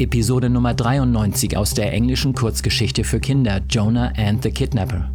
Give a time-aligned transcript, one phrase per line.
[0.00, 5.10] Episode Nummer 93 aus der englischen Kurzgeschichte für Kinder Jonah and the Kidnapper.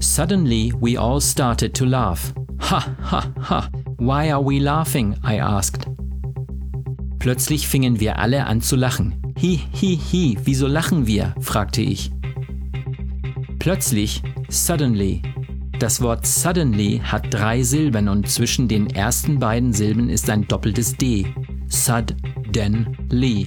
[0.00, 2.32] Suddenly we all started to laugh.
[2.70, 3.68] Ha, ha, ha.
[3.98, 5.14] Why are we laughing?
[5.22, 5.86] I asked.
[7.18, 9.14] Plötzlich fingen wir alle an zu lachen.
[9.38, 11.34] Hi, hi, hi, wieso lachen wir?
[11.40, 12.10] fragte ich.
[13.58, 15.20] Plötzlich, suddenly.
[15.78, 20.96] Das Wort suddenly hat drei Silben und zwischen den ersten beiden Silben ist ein doppeltes
[20.96, 21.26] D.
[21.68, 23.46] Suddenly.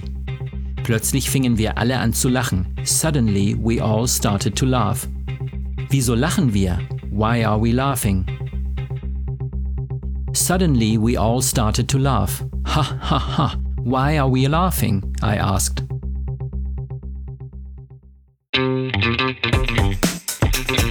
[0.84, 2.66] Plötzlich fingen wir alle an zu lachen.
[2.84, 5.08] Suddenly we all started to laugh.
[5.88, 6.78] Wieso lachen wir?
[7.10, 8.26] Why are we laughing?
[10.34, 12.44] Suddenly we all started to laugh.
[12.66, 13.56] Ha ha ha.
[13.82, 15.02] Why are we laughing?
[15.22, 15.82] I asked.